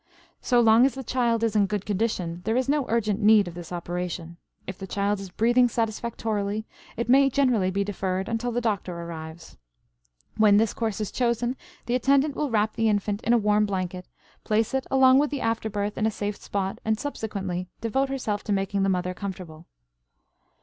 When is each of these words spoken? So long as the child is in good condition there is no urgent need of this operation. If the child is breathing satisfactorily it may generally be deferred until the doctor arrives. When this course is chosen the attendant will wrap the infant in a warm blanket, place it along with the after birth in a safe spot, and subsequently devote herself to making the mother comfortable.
So 0.41 0.59
long 0.61 0.83
as 0.87 0.95
the 0.95 1.03
child 1.03 1.43
is 1.43 1.55
in 1.55 1.67
good 1.67 1.85
condition 1.85 2.41
there 2.43 2.57
is 2.57 2.67
no 2.67 2.87
urgent 2.89 3.21
need 3.21 3.47
of 3.47 3.53
this 3.53 3.71
operation. 3.71 4.37
If 4.65 4.79
the 4.79 4.87
child 4.87 5.19
is 5.19 5.29
breathing 5.29 5.67
satisfactorily 5.69 6.65
it 6.97 7.07
may 7.07 7.29
generally 7.29 7.69
be 7.69 7.83
deferred 7.83 8.27
until 8.27 8.51
the 8.51 8.61
doctor 8.61 8.99
arrives. 8.99 9.57
When 10.37 10.57
this 10.57 10.73
course 10.73 11.01
is 11.01 11.11
chosen 11.11 11.55
the 11.85 11.93
attendant 11.93 12.35
will 12.35 12.49
wrap 12.49 12.73
the 12.73 12.89
infant 12.89 13.21
in 13.21 13.33
a 13.33 13.37
warm 13.37 13.67
blanket, 13.67 14.07
place 14.43 14.73
it 14.73 14.87
along 14.89 15.19
with 15.19 15.29
the 15.29 15.41
after 15.41 15.69
birth 15.69 15.99
in 15.99 16.07
a 16.07 16.09
safe 16.09 16.37
spot, 16.37 16.79
and 16.83 16.99
subsequently 16.99 17.67
devote 17.79 18.09
herself 18.09 18.43
to 18.45 18.51
making 18.51 18.81
the 18.81 18.89
mother 18.89 19.13
comfortable. 19.13 19.67